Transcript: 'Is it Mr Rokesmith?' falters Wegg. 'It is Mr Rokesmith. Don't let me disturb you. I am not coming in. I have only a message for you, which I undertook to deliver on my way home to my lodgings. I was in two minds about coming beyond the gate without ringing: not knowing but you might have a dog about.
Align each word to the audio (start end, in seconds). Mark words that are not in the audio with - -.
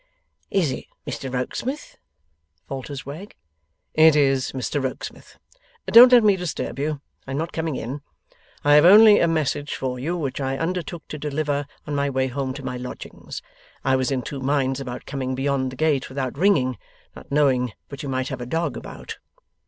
'Is 0.49 0.71
it 0.71 0.85
Mr 1.05 1.31
Rokesmith?' 1.31 1.95
falters 2.67 3.05
Wegg. 3.05 3.35
'It 3.93 4.15
is 4.15 4.51
Mr 4.51 4.83
Rokesmith. 4.83 5.37
Don't 5.85 6.11
let 6.11 6.23
me 6.23 6.35
disturb 6.35 6.79
you. 6.79 7.01
I 7.27 7.31
am 7.33 7.37
not 7.37 7.51
coming 7.53 7.75
in. 7.75 8.01
I 8.63 8.73
have 8.73 8.83
only 8.83 9.19
a 9.19 9.27
message 9.27 9.75
for 9.75 9.99
you, 9.99 10.17
which 10.17 10.41
I 10.41 10.57
undertook 10.57 11.07
to 11.09 11.19
deliver 11.19 11.67
on 11.85 11.93
my 11.93 12.09
way 12.09 12.25
home 12.29 12.55
to 12.55 12.65
my 12.65 12.77
lodgings. 12.77 13.43
I 13.85 13.95
was 13.95 14.09
in 14.09 14.23
two 14.23 14.39
minds 14.39 14.79
about 14.79 15.05
coming 15.05 15.35
beyond 15.35 15.71
the 15.71 15.75
gate 15.75 16.09
without 16.09 16.35
ringing: 16.35 16.79
not 17.15 17.31
knowing 17.31 17.73
but 17.87 18.01
you 18.01 18.09
might 18.09 18.29
have 18.29 18.41
a 18.41 18.47
dog 18.47 18.75
about. 18.75 19.19